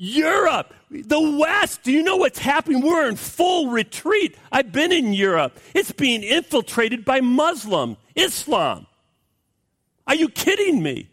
Europe, 0.03 0.73
the 0.89 1.37
West. 1.37 1.83
Do 1.83 1.91
you 1.91 2.01
know 2.01 2.15
what's 2.15 2.39
happening? 2.39 2.81
We're 2.81 3.07
in 3.07 3.15
full 3.15 3.69
retreat. 3.69 4.35
I've 4.51 4.71
been 4.71 4.91
in 4.91 5.13
Europe. 5.13 5.59
It's 5.75 5.91
being 5.91 6.23
infiltrated 6.23 7.05
by 7.05 7.21
Muslim, 7.21 7.97
Islam. 8.15 8.87
Are 10.07 10.15
you 10.15 10.29
kidding 10.29 10.81
me? 10.81 11.11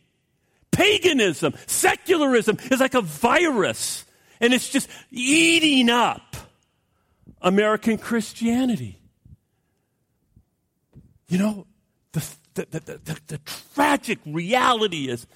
Paganism, 0.71 1.53
secularism 1.67 2.57
is 2.71 2.81
like 2.81 2.95
a 2.95 3.03
virus, 3.03 4.07
and 4.41 4.55
it's 4.55 4.71
just 4.71 4.89
eating 5.11 5.91
up 5.91 6.35
American 7.43 7.99
Christianity. 7.99 8.99
You 11.29 11.37
know, 11.37 11.67
the, 12.13 12.27
the, 12.55 12.67
the, 12.71 13.21
the, 13.27 13.41
tragic 13.75 14.19
reality 14.25 15.11
is 15.11 15.27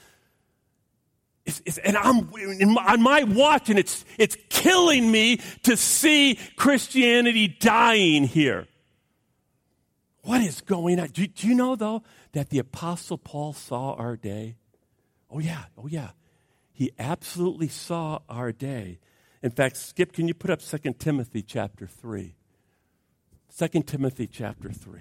it's, 1.44 1.62
it's, 1.64 1.78
and 1.78 1.96
I'm 1.96 2.30
my, 2.72 2.84
on 2.92 3.02
my 3.02 3.25
watch, 3.25 3.68
and 3.68 3.78
it's, 3.78 4.04
it's 4.18 4.37
killing 4.49 5.11
me 5.11 5.38
to 5.64 5.76
see 5.76 6.38
Christianity 6.56 7.49
dying 7.49 8.25
here. 8.25 8.68
What 10.22 10.40
is 10.40 10.61
going 10.61 11.00
on? 11.00 11.08
Do, 11.08 11.26
do 11.26 11.49
you 11.49 11.54
know, 11.54 11.75
though, 11.75 12.04
that 12.32 12.50
the 12.50 12.61
Apostle 12.61 13.18
Paul 13.18 13.52
saw 13.52 13.94
our 13.94 14.16
day? 14.16 14.56
Oh, 15.28 15.40
yeah, 15.40 15.64
oh, 15.76 15.88
yeah. 15.88 16.11
He 16.72 16.92
absolutely 16.99 17.68
saw 17.68 18.20
our 18.28 18.52
day. 18.52 19.00
In 19.42 19.50
fact, 19.50 19.76
Skip, 19.76 20.12
can 20.12 20.28
you 20.28 20.34
put 20.34 20.50
up 20.50 20.61
2 20.61 20.94
Timothy 20.94 21.42
chapter 21.42 21.88
3? 21.88 22.37
2 23.58 23.82
Timothy 23.82 24.28
chapter 24.28 24.70
3. 24.70 25.00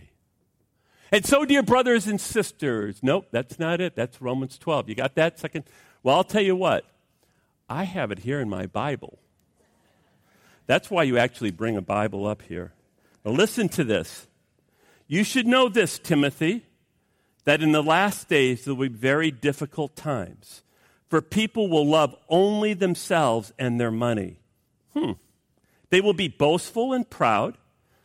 And 1.11 1.25
so, 1.25 1.45
dear 1.45 1.61
brothers 1.61 2.07
and 2.07 2.19
sisters, 2.19 2.99
nope, 3.03 3.27
that's 3.31 3.59
not 3.59 3.79
it. 3.79 3.95
That's 3.95 4.21
Romans 4.21 4.57
12. 4.57 4.89
You 4.89 4.95
got 4.95 5.15
that? 5.15 5.39
Second 5.39 5.65
well, 6.03 6.17
I'll 6.17 6.23
tell 6.23 6.41
you 6.41 6.55
what, 6.55 6.85
I 7.69 7.83
have 7.83 8.11
it 8.11 8.19
here 8.19 8.39
in 8.39 8.49
my 8.49 8.65
Bible. 8.65 9.19
That's 10.67 10.89
why 10.89 11.03
you 11.03 11.17
actually 11.17 11.51
bring 11.51 11.77
a 11.77 11.81
Bible 11.81 12.25
up 12.25 12.41
here. 12.43 12.73
Now, 13.23 13.31
listen 13.31 13.69
to 13.69 13.83
this. 13.83 14.27
You 15.07 15.23
should 15.23 15.45
know 15.45 15.69
this, 15.69 15.99
Timothy, 15.99 16.65
that 17.43 17.61
in 17.61 17.71
the 17.71 17.83
last 17.83 18.29
days 18.29 18.65
there 18.65 18.73
will 18.73 18.89
be 18.89 18.95
very 18.95 19.31
difficult 19.31 19.95
times, 19.95 20.63
for 21.09 21.21
people 21.21 21.67
will 21.67 21.85
love 21.85 22.15
only 22.29 22.73
themselves 22.73 23.51
and 23.59 23.79
their 23.79 23.91
money. 23.91 24.37
Hmm. 24.93 25.13
They 25.89 26.01
will 26.01 26.13
be 26.13 26.29
boastful 26.29 26.93
and 26.93 27.09
proud, 27.09 27.57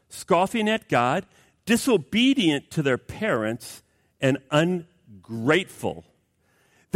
scoffing 0.09 0.69
at 0.69 0.89
God, 0.89 1.25
disobedient 1.65 2.71
to 2.73 2.83
their 2.83 2.99
parents, 2.99 3.83
and 4.21 4.39
ungrateful 4.51 6.05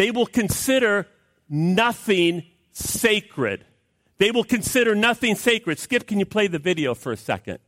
they 0.00 0.10
will 0.10 0.24
consider 0.24 1.06
nothing 1.46 2.44
sacred. 2.72 3.66
They 4.16 4.30
will 4.30 4.44
consider 4.44 4.94
nothing 4.94 5.34
sacred. 5.34 5.78
Skip, 5.78 6.06
can 6.06 6.18
you 6.18 6.24
play 6.24 6.46
the 6.46 6.58
video 6.58 6.94
for 6.94 7.12
a 7.12 7.18
second? 7.18 7.58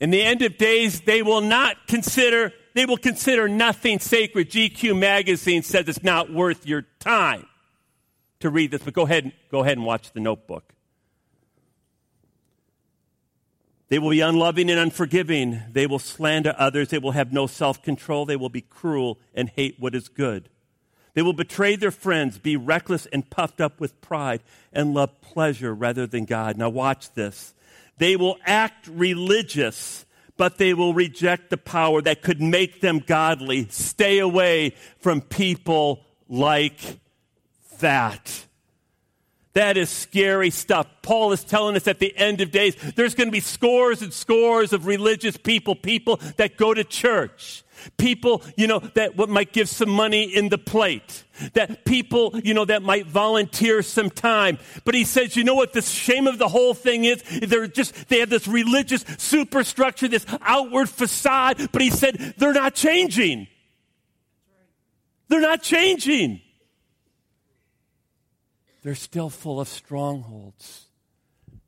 In 0.00 0.10
the 0.10 0.22
end 0.22 0.42
of 0.42 0.56
days, 0.58 1.00
they 1.00 1.22
will 1.22 1.40
not 1.40 1.88
consider, 1.88 2.52
they 2.74 2.86
will 2.86 2.96
consider 2.96 3.48
nothing 3.48 3.98
sacred. 3.98 4.50
GQ 4.50 4.96
magazine 4.96 5.62
says 5.62 5.88
it's 5.88 6.04
not 6.04 6.32
worth 6.32 6.66
your 6.66 6.82
time 7.00 7.46
to 8.40 8.50
read 8.50 8.70
this, 8.70 8.82
but 8.82 8.94
go 8.94 9.02
ahead, 9.02 9.32
go 9.50 9.60
ahead 9.60 9.76
and 9.76 9.86
watch 9.86 10.12
the 10.12 10.20
notebook. 10.20 10.72
They 13.88 13.98
will 13.98 14.10
be 14.10 14.20
unloving 14.20 14.70
and 14.70 14.78
unforgiving. 14.78 15.62
They 15.72 15.86
will 15.86 15.98
slander 15.98 16.54
others. 16.58 16.88
They 16.88 16.98
will 16.98 17.12
have 17.12 17.32
no 17.32 17.46
self 17.46 17.82
control. 17.82 18.26
They 18.26 18.36
will 18.36 18.50
be 18.50 18.60
cruel 18.60 19.18
and 19.34 19.48
hate 19.48 19.76
what 19.78 19.94
is 19.94 20.08
good. 20.08 20.50
They 21.14 21.22
will 21.22 21.32
betray 21.32 21.74
their 21.74 21.90
friends, 21.90 22.38
be 22.38 22.56
reckless 22.56 23.06
and 23.06 23.28
puffed 23.28 23.60
up 23.60 23.80
with 23.80 24.00
pride, 24.00 24.42
and 24.72 24.94
love 24.94 25.20
pleasure 25.20 25.74
rather 25.74 26.06
than 26.06 26.26
God. 26.26 26.56
Now, 26.56 26.68
watch 26.68 27.12
this. 27.14 27.54
They 27.98 28.16
will 28.16 28.38
act 28.44 28.88
religious, 28.88 30.06
but 30.36 30.58
they 30.58 30.74
will 30.74 30.94
reject 30.94 31.50
the 31.50 31.56
power 31.56 32.00
that 32.02 32.22
could 32.22 32.40
make 32.40 32.80
them 32.80 33.00
godly. 33.00 33.68
Stay 33.70 34.18
away 34.18 34.74
from 35.00 35.20
people 35.20 36.04
like 36.28 36.98
that. 37.80 38.44
That 39.54 39.76
is 39.76 39.90
scary 39.90 40.50
stuff. 40.50 40.86
Paul 41.02 41.32
is 41.32 41.42
telling 41.42 41.74
us 41.74 41.88
at 41.88 41.98
the 41.98 42.16
end 42.16 42.40
of 42.40 42.52
days, 42.52 42.76
there's 42.94 43.16
going 43.16 43.28
to 43.28 43.32
be 43.32 43.40
scores 43.40 44.02
and 44.02 44.12
scores 44.12 44.72
of 44.72 44.86
religious 44.86 45.36
people, 45.36 45.74
people 45.74 46.20
that 46.36 46.56
go 46.56 46.74
to 46.74 46.84
church. 46.84 47.64
People, 47.96 48.42
you 48.56 48.66
know, 48.66 48.80
that 48.94 49.16
what 49.16 49.28
might 49.28 49.52
give 49.52 49.68
some 49.68 49.90
money 49.90 50.24
in 50.24 50.48
the 50.48 50.58
plate. 50.58 51.24
That 51.54 51.84
people, 51.84 52.38
you 52.42 52.54
know, 52.54 52.64
that 52.64 52.82
might 52.82 53.06
volunteer 53.06 53.82
some 53.82 54.10
time. 54.10 54.58
But 54.84 54.94
he 54.94 55.04
says, 55.04 55.36
you 55.36 55.44
know 55.44 55.54
what 55.54 55.72
the 55.72 55.82
shame 55.82 56.26
of 56.26 56.38
the 56.38 56.48
whole 56.48 56.74
thing 56.74 57.04
is? 57.04 57.22
They're 57.42 57.66
just, 57.66 58.08
they 58.08 58.20
have 58.20 58.30
this 58.30 58.48
religious 58.48 59.04
superstructure, 59.18 60.08
this 60.08 60.26
outward 60.42 60.88
facade, 60.88 61.68
but 61.72 61.82
he 61.82 61.90
said, 61.90 62.34
they're 62.38 62.52
not 62.52 62.74
changing. 62.74 63.46
They're 65.28 65.40
not 65.40 65.62
changing. 65.62 66.40
They're 68.82 68.94
still 68.94 69.28
full 69.28 69.60
of 69.60 69.68
strongholds. 69.68 70.86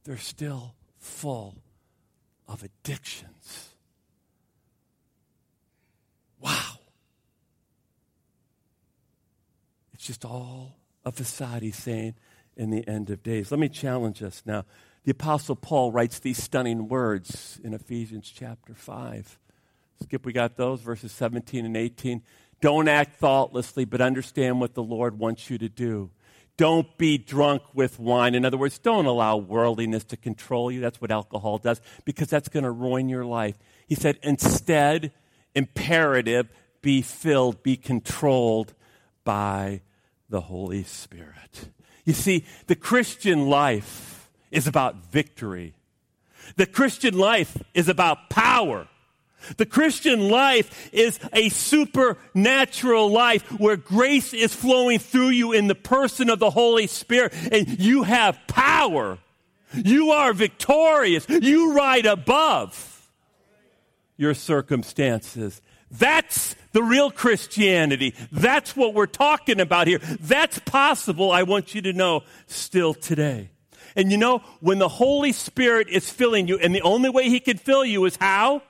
They're 0.04 0.16
still 0.16 0.74
full 0.98 1.62
of 2.48 2.62
addictions. 2.62 3.39
Wow. 6.40 6.78
It's 9.94 10.06
just 10.06 10.24
all 10.24 10.76
a 11.04 11.12
facade, 11.12 11.62
he's 11.62 11.76
saying, 11.76 12.14
in 12.56 12.70
the 12.70 12.86
end 12.88 13.10
of 13.10 13.22
days. 13.22 13.50
Let 13.50 13.60
me 13.60 13.68
challenge 13.68 14.22
us 14.22 14.42
now. 14.44 14.64
The 15.04 15.12
Apostle 15.12 15.56
Paul 15.56 15.92
writes 15.92 16.18
these 16.18 16.42
stunning 16.42 16.88
words 16.88 17.58
in 17.64 17.72
Ephesians 17.72 18.30
chapter 18.34 18.74
5. 18.74 19.38
Skip, 20.02 20.26
we 20.26 20.32
got 20.32 20.56
those, 20.56 20.80
verses 20.80 21.12
17 21.12 21.64
and 21.64 21.76
18. 21.76 22.22
Don't 22.60 22.88
act 22.88 23.16
thoughtlessly, 23.16 23.84
but 23.84 24.00
understand 24.00 24.60
what 24.60 24.74
the 24.74 24.82
Lord 24.82 25.18
wants 25.18 25.48
you 25.48 25.58
to 25.58 25.68
do. 25.68 26.10
Don't 26.58 26.98
be 26.98 27.16
drunk 27.16 27.62
with 27.72 27.98
wine. 27.98 28.34
In 28.34 28.44
other 28.44 28.58
words, 28.58 28.78
don't 28.78 29.06
allow 29.06 29.38
worldliness 29.38 30.04
to 30.04 30.18
control 30.18 30.70
you. 30.70 30.80
That's 30.80 31.00
what 31.00 31.10
alcohol 31.10 31.56
does, 31.56 31.80
because 32.04 32.28
that's 32.28 32.50
going 32.50 32.64
to 32.64 32.70
ruin 32.70 33.08
your 33.08 33.24
life. 33.24 33.58
He 33.86 33.94
said, 33.94 34.18
instead, 34.22 35.12
imperative 35.54 36.48
be 36.82 37.02
filled, 37.02 37.62
be 37.62 37.76
controlled 37.76 38.74
by 39.24 39.82
the 40.28 40.40
Holy 40.40 40.82
Spirit. 40.82 41.68
You 42.04 42.12
see, 42.12 42.44
the 42.66 42.76
Christian 42.76 43.48
life 43.48 44.30
is 44.50 44.66
about 44.66 45.10
victory. 45.12 45.74
The 46.56 46.66
Christian 46.66 47.16
life 47.16 47.56
is 47.74 47.88
about 47.88 48.30
power. 48.30 48.88
The 49.56 49.66
Christian 49.66 50.28
life 50.28 50.90
is 50.92 51.18
a 51.32 51.48
supernatural 51.48 53.10
life 53.10 53.42
where 53.58 53.76
grace 53.76 54.34
is 54.34 54.54
flowing 54.54 54.98
through 54.98 55.30
you 55.30 55.52
in 55.52 55.66
the 55.66 55.74
person 55.74 56.28
of 56.28 56.38
the 56.38 56.50
Holy 56.50 56.86
Spirit 56.86 57.32
and 57.50 57.78
you 57.78 58.02
have 58.02 58.38
power. 58.46 59.18
You 59.72 60.10
are 60.10 60.32
victorious. 60.32 61.26
You 61.28 61.74
ride 61.74 62.06
above 62.06 62.99
your 64.20 64.34
circumstances. 64.34 65.62
That's 65.90 66.54
the 66.72 66.82
real 66.82 67.10
Christianity. 67.10 68.14
That's 68.30 68.76
what 68.76 68.94
we're 68.94 69.06
talking 69.06 69.60
about 69.60 69.86
here. 69.86 69.98
That's 70.20 70.58
possible, 70.60 71.32
I 71.32 71.42
want 71.42 71.74
you 71.74 71.82
to 71.82 71.92
know, 71.92 72.22
still 72.46 72.94
today. 72.94 73.50
And 73.96 74.12
you 74.12 74.18
know, 74.18 74.42
when 74.60 74.78
the 74.78 74.88
Holy 74.88 75.32
Spirit 75.32 75.88
is 75.88 76.08
filling 76.08 76.46
you, 76.46 76.58
and 76.58 76.74
the 76.74 76.82
only 76.82 77.10
way 77.10 77.28
He 77.28 77.40
can 77.40 77.56
fill 77.56 77.84
you 77.84 78.04
is 78.04 78.16
how? 78.16 78.62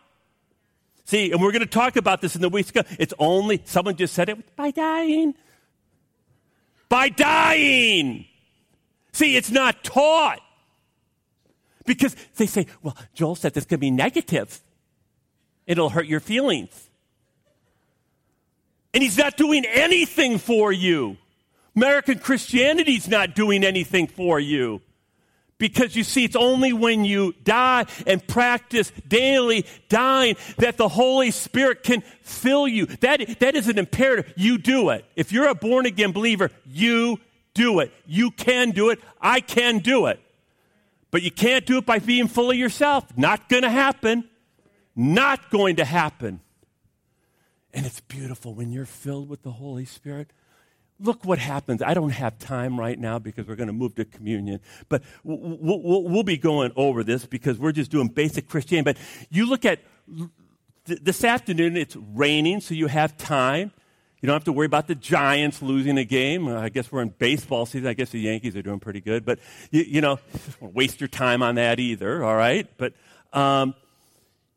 See, 1.05 1.33
and 1.33 1.43
we're 1.43 1.53
going 1.53 1.61
to 1.61 1.67
talk 1.67 1.97
about 1.97 2.21
this 2.21 2.37
in 2.37 2.41
the 2.41 2.49
weeks 2.49 2.71
to 2.71 2.85
come. 2.85 2.97
It's 2.99 3.13
only, 3.19 3.61
someone 3.65 3.97
just 3.97 4.15
said 4.15 4.29
it, 4.29 4.57
by 4.57 4.71
dying. 4.71 5.35
By 6.89 7.09
dying. 7.09 8.25
See, 9.13 9.37
it's 9.37 9.51
not 9.51 9.83
taught. 9.83 10.41
Because 11.85 12.15
they 12.37 12.47
say, 12.47 12.67
well, 12.83 12.97
Joel 13.13 13.35
said 13.35 13.55
this 13.55 13.65
could 13.65 13.81
be 13.81 13.91
negative. 13.91 14.61
It'll 15.71 15.89
hurt 15.89 16.07
your 16.07 16.19
feelings. 16.19 16.91
And 18.93 19.05
he's 19.05 19.17
not 19.17 19.37
doing 19.37 19.65
anything 19.65 20.39
for 20.39 20.73
you. 20.73 21.17
American 21.77 22.19
Christianity's 22.19 23.07
not 23.07 23.37
doing 23.37 23.63
anything 23.63 24.09
for 24.09 24.41
you. 24.41 24.83
Because 25.59 25.95
you 25.95 26.03
see, 26.03 26.25
it's 26.25 26.35
only 26.35 26.73
when 26.73 27.05
you 27.05 27.37
die 27.45 27.87
and 28.05 28.27
practice 28.27 28.91
daily 29.07 29.65
dying 29.89 30.35
that 30.59 30.77
the 30.77 30.89
Holy 30.89 31.31
Spirit 31.31 31.85
can 31.85 32.01
fill 32.23 32.67
you. 32.67 32.87
That, 32.87 33.39
that 33.39 33.55
is 33.55 33.69
an 33.69 33.79
imperative. 33.79 34.33
You 34.37 34.59
do 34.59 34.91
it. 34.91 35.05
If 35.15 35.31
you're 35.31 35.47
a 35.47 35.55
born 35.55 35.87
again 35.87 36.11
believer, 36.11 36.51
you 36.67 37.21
do 37.55 37.79
it. 37.79 37.93
You 38.07 38.33
can 38.33 38.73
do 38.73 38.91
it. 38.91 38.99
I 39.21 39.39
can 39.39 39.79
do 39.79 40.07
it. 40.07 40.19
But 41.13 41.23
you 41.23 41.31
can't 41.31 41.65
do 41.65 41.79
it 41.79 41.87
by 41.87 42.01
being 42.01 42.27
full 42.27 42.51
of 42.51 42.57
yourself. 42.57 43.17
Not 43.17 43.49
going 43.49 43.63
to 43.63 43.71
happen 43.71 44.25
not 44.95 45.51
going 45.51 45.77
to 45.77 45.85
happen. 45.85 46.41
And 47.73 47.87
it's 47.87 48.01
beautiful 48.01 48.55
when 48.55 48.73
you're 48.73 48.87
filled 48.87 49.29
with 49.29 49.43
the 49.43 49.53
Holy 49.53 49.85
Spirit. 49.85 50.33
Look 50.99 51.25
what 51.25 51.39
happens. 51.39 51.83
I 51.83 51.95
don't 51.95 52.11
have 52.11 52.39
time 52.39 52.79
right 52.79 52.99
now 52.99 53.19
because 53.19 53.47
we're 53.47 53.57
going 53.57 53.69
to 53.69 53.73
move 53.73 53.95
to 53.95 54.05
communion, 54.05 54.61
but 54.89 55.03
we'll, 55.25 56.23
be 56.23 56.37
going 56.37 56.73
over 56.77 57.03
this 57.03 57.25
because 57.25 57.59
we're 57.59 57.73
just 57.73 57.91
doing 57.91 58.09
basic 58.09 58.49
Christianity. 58.49 58.93
But 58.93 59.29
you 59.31 59.47
look 59.49 59.65
at 59.65 59.81
this 60.85 61.25
afternoon, 61.25 61.77
it's 61.77 61.97
raining, 61.97 62.61
so 62.61 62.75
you 62.75 62.89
have 62.89 63.17
time. 63.17 63.73
You 64.21 64.27
don't 64.27 64.35
have 64.35 64.45
to 64.45 64.53
worry 64.53 64.67
about 64.67 64.89
the 64.89 64.95
Giants 64.95 65.63
losing 65.63 65.97
a 65.97 66.05
game. 66.05 66.47
I 66.49 66.69
guess 66.69 66.93
we're 66.93 67.01
in 67.01 67.09
baseball 67.09 67.65
season. 67.65 67.89
I 67.89 67.95
guess 67.95 68.11
the 68.11 68.21
Yankees 68.21 68.55
are 68.55 68.63
doing 68.63 68.81
pretty 68.81 69.01
good, 69.01 69.25
but 69.25 69.39
you, 69.71 69.83
you 69.83 70.01
know, 70.03 70.19
waste 70.61 71.01
your 71.01 71.09
time 71.09 71.43
on 71.43 71.55
that 71.55 71.81
either. 71.81 72.23
All 72.23 72.37
right, 72.37 72.69
but 72.77 72.93
um, 73.33 73.75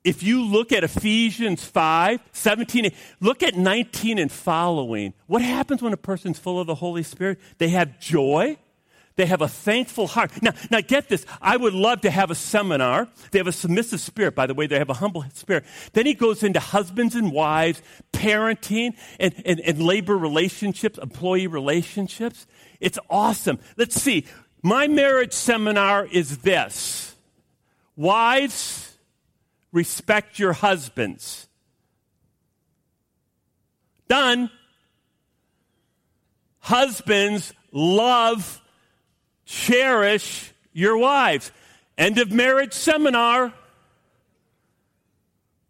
if 0.04 0.22
you 0.22 0.44
look 0.44 0.72
at 0.72 0.84
Ephesians 0.84 1.64
5, 1.64 2.20
17, 2.32 2.92
look 3.22 3.42
at 3.42 3.56
19 3.56 4.20
and 4.20 4.32
following. 4.32 5.14
What 5.28 5.42
happens 5.42 5.82
when 5.82 5.94
a 5.94 5.98
person's 5.98 6.40
full 6.40 6.60
of 6.60 6.68
the 6.68 6.76
Holy 6.76 7.04
Spirit? 7.04 7.40
They 7.58 7.70
have 7.70 8.00
joy. 8.00 8.58
They 9.16 9.28
have 9.28 9.42
a 9.42 9.48
thankful 9.48 10.08
heart. 10.08 10.32
Now, 10.42 10.54
now 10.72 10.82
get 10.82 11.08
this. 11.08 11.26
I 11.42 11.56
would 11.56 11.74
love 11.74 12.02
to 12.02 12.12
have 12.12 12.32
a 12.32 12.36
seminar. 12.36 13.08
They 13.32 13.40
have 13.40 13.48
a 13.48 13.54
submissive 13.54 14.00
spirit, 14.00 14.36
by 14.36 14.48
the 14.48 14.54
way. 14.54 14.68
They 14.68 14.80
have 14.80 14.90
a 14.90 14.96
humble 14.96 15.24
spirit. 15.34 15.66
Then 15.94 16.06
he 16.06 16.16
goes 16.16 16.44
into 16.44 16.60
husbands 16.60 17.16
and 17.16 17.32
wives, 17.32 17.82
parenting 18.12 18.96
and, 19.20 19.34
and, 19.46 19.60
and 19.60 19.82
labor 19.82 20.18
relationships, 20.18 20.98
employee 20.98 21.48
relationships. 21.48 22.48
It's 22.80 23.00
awesome. 23.10 23.60
Let's 23.78 24.02
see. 24.02 24.26
My 24.64 24.88
marriage 24.88 25.34
seminar 25.34 26.06
is 26.06 26.40
this. 26.40 27.16
Wives, 27.96 28.93
respect 29.74 30.40
your 30.40 30.54
husbands. 30.54 31.48
Done. 34.08 34.50
Husbands, 36.60 37.54
love, 37.74 38.62
cherish 39.46 40.54
your 40.72 40.98
wives. 40.98 41.52
End 41.98 42.20
of 42.20 42.32
marriage 42.32 42.72
seminar. 42.72 43.54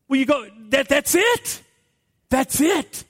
Well, 0.08 0.20
you 0.20 0.28
go, 0.28 0.46
that, 0.70 0.88
that's 0.88 1.16
it. 1.16 1.64
That's 2.30 2.62
it. 2.62 3.06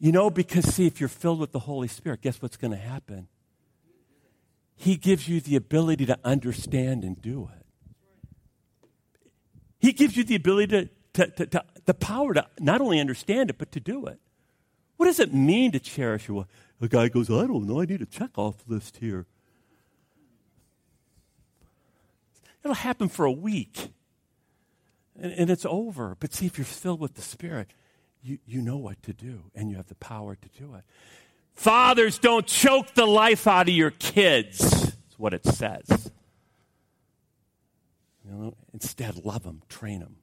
You 0.00 0.10
know, 0.10 0.30
because 0.30 0.64
see, 0.64 0.86
if 0.86 0.98
you're 0.98 1.08
filled 1.08 1.38
with 1.38 1.52
the 1.52 1.60
Holy 1.60 1.88
Spirit, 1.88 2.22
guess 2.22 2.42
what's 2.42 2.56
going 2.56 2.72
to 2.72 2.76
happen? 2.76 3.28
He 4.74 4.96
gives 4.96 5.28
you 5.28 5.40
the 5.40 5.54
ability 5.56 6.06
to 6.06 6.18
understand 6.24 7.04
and 7.04 7.20
do 7.22 7.48
it. 7.56 7.63
He 9.84 9.92
gives 9.92 10.16
you 10.16 10.24
the 10.24 10.34
ability 10.34 10.68
to, 10.68 10.88
to, 11.12 11.30
to, 11.32 11.46
to, 11.46 11.64
the 11.84 11.92
power 11.92 12.32
to 12.32 12.46
not 12.58 12.80
only 12.80 12.98
understand 12.98 13.50
it, 13.50 13.58
but 13.58 13.70
to 13.72 13.80
do 13.80 14.06
it. 14.06 14.18
What 14.96 15.06
does 15.06 15.20
it 15.20 15.34
mean 15.34 15.72
to 15.72 15.78
cherish 15.78 16.26
your? 16.26 16.46
A 16.80 16.88
guy 16.88 17.08
goes, 17.08 17.30
I 17.30 17.46
don't 17.46 17.66
know, 17.66 17.82
I 17.82 17.84
need 17.84 18.00
a 18.00 18.06
check-off 18.06 18.56
list 18.66 18.96
here. 18.96 19.26
It'll 22.62 22.74
happen 22.74 23.10
for 23.10 23.26
a 23.26 23.32
week. 23.32 23.90
And, 25.20 25.32
and, 25.32 25.50
it's 25.50 25.66
over. 25.66 26.16
But 26.18 26.32
see, 26.32 26.46
if 26.46 26.56
you're 26.56 26.64
filled 26.64 27.00
with 27.00 27.14
the 27.14 27.22
Spirit, 27.22 27.68
you, 28.22 28.38
you 28.46 28.62
know 28.62 28.78
what 28.78 29.02
to 29.02 29.12
do, 29.12 29.42
and 29.54 29.70
you 29.70 29.76
have 29.76 29.88
the 29.88 29.94
power 29.96 30.34
to 30.34 30.48
do 30.58 30.74
it. 30.74 30.84
Fathers, 31.52 32.18
don't 32.18 32.46
choke 32.46 32.94
the 32.94 33.06
life 33.06 33.46
out 33.46 33.68
of 33.68 33.74
your 33.74 33.90
kids. 33.90 34.58
That's 34.60 35.18
what 35.18 35.34
it 35.34 35.44
says. 35.44 36.10
You 38.24 38.30
know, 38.30 38.56
instead, 38.72 39.24
love 39.24 39.42
them, 39.42 39.62
train 39.68 40.00
them 40.00 40.16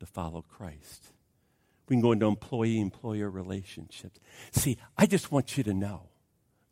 to 0.00 0.06
follow 0.06 0.42
Christ. 0.42 1.08
We 1.88 1.94
can 1.94 2.00
go 2.00 2.12
into 2.12 2.26
employee 2.26 2.80
employer 2.80 3.30
relationships. 3.30 4.18
See, 4.52 4.78
I 4.96 5.06
just 5.06 5.32
want 5.32 5.56
you 5.56 5.64
to 5.64 5.74
know. 5.74 6.02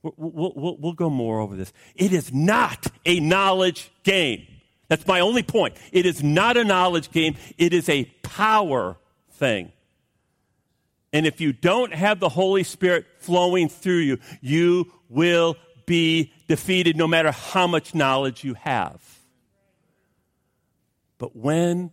We'll, 0.03 0.15
we'll, 0.17 0.53
we'll, 0.55 0.77
we'll, 0.77 0.93
go 0.93 1.11
more 1.11 1.41
over 1.41 1.57
this. 1.57 1.73
It 1.95 2.13
is 2.13 2.33
not 2.33 2.87
a 3.05 3.19
knowledge 3.19 3.91
game. 4.05 4.47
That's 4.89 5.07
my 5.07 5.21
only 5.21 5.43
point. 5.43 5.75
It 5.91 6.07
is 6.07 6.23
not 6.23 6.57
a 6.57 6.65
knowledge 6.65 7.11
game, 7.11 7.37
it 7.59 7.73
is 7.73 7.89
a 7.89 8.05
power 8.23 8.97
thing. 9.33 9.73
And 11.13 11.27
if 11.27 11.41
you 11.41 11.53
don't 11.53 11.95
have 11.95 12.21
the 12.21 12.29
Holy 12.29 12.63
Spirit 12.63 13.07
flowing 13.19 13.69
through 13.69 13.99
you, 13.99 14.19
you 14.41 14.93
will 15.09 15.57
be 15.87 16.33
defeated 16.47 16.97
no 16.97 17.07
matter 17.07 17.31
how 17.31 17.67
much 17.67 17.95
knowledge 17.95 18.45
you 18.45 18.55
have. 18.55 19.16
But 21.19 21.37
when 21.37 21.93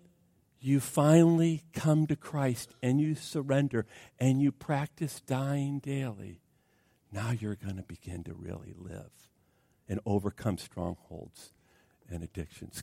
you 0.60 0.80
finally 0.80 1.64
come 1.74 2.08
to 2.08 2.16
Christ 2.16 2.74
and 2.82 3.00
you 3.00 3.16
surrender 3.16 3.86
and 4.20 4.42
you 4.42 4.52
practice 4.52 5.22
dying 5.22 5.80
daily, 5.80 6.42
now 7.12 7.32
you're 7.32 7.56
going 7.56 7.76
to 7.78 7.84
begin 7.84 8.24
to 8.24 8.34
really 8.34 8.74
live 8.76 9.12
and 9.88 10.00
overcome 10.06 10.58
strongholds 10.58 11.52
and 12.10 12.24
addictions. 12.24 12.82